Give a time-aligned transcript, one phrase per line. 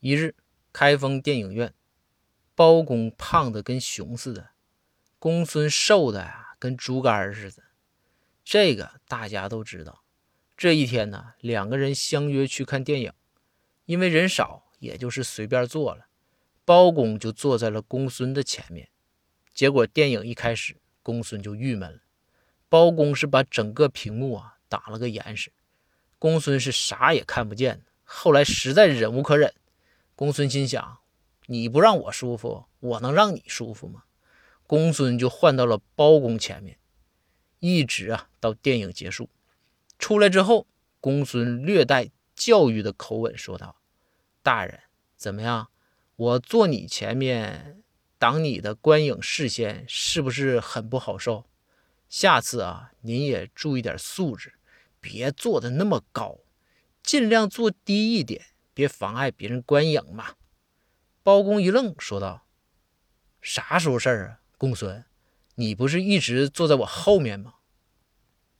[0.00, 0.36] 一日，
[0.72, 1.74] 开封电影院，
[2.54, 4.50] 包公胖的跟熊似的，
[5.18, 7.64] 公孙瘦的呀跟猪肝似的。
[8.44, 10.04] 这个大家都知道。
[10.56, 13.12] 这一天呢，两个人相约去看电影，
[13.86, 16.06] 因为人少，也就是随便坐了。
[16.64, 18.88] 包公就坐在了公孙的前面。
[19.52, 22.00] 结果电影一开始，公孙就郁闷了。
[22.68, 25.50] 包公是把整个屏幕啊打了个严实，
[26.18, 27.82] 公孙是啥也看不见。
[28.04, 29.54] 后来实在忍无可忍。
[30.18, 30.98] 公孙心想
[31.46, 34.02] ：“你不让我舒服，我能让你舒服吗？”
[34.66, 36.76] 公孙就换到了包公前面，
[37.60, 39.30] 一直啊到电影结束。
[39.96, 40.66] 出来之后，
[41.00, 43.76] 公孙略带教育的口吻说道
[44.42, 44.80] ：“大人，
[45.16, 45.68] 怎么样？
[46.16, 47.84] 我坐你前面
[48.18, 51.44] 挡你的观影视线，是不是很不好受？
[52.08, 54.54] 下次啊，您也注意点素质，
[54.98, 56.38] 别坐的那么高，
[57.04, 58.46] 尽量坐低一点。”
[58.78, 60.34] 别妨碍别人观影嘛！
[61.24, 62.46] 包公一愣，说道
[63.42, 65.04] ：“啥时候事儿啊，公孙？
[65.56, 67.54] 你不是一直坐在我后面吗？”